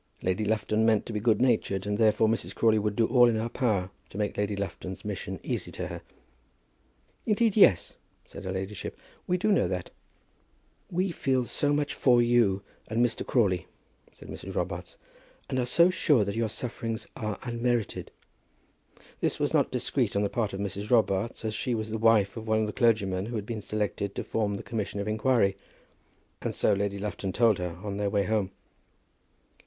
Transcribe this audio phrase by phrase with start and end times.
[0.23, 2.55] Lady Lufton meant to be good natured, and therefore Mrs.
[2.55, 6.01] Crawley would do all in her power to make Lady Lufton's mission easy to her.
[7.27, 7.93] "Indeed yes,"
[8.25, 9.91] said her ladyship; "we do know that."
[10.89, 13.23] "We feel so much for you and Mr.
[13.23, 13.67] Crawley,"
[14.11, 14.55] said Mrs.
[14.55, 14.97] Robarts;
[15.51, 18.09] "and are so sure that your sufferings are unmerited."
[19.19, 20.89] This was not discreet on the part of Mrs.
[20.89, 24.15] Robarts, as she was the wife of one of the clergymen who had been selected
[24.15, 25.57] to form the commission of inquiry;
[26.41, 28.49] and so Lady Lufton told her on their way home.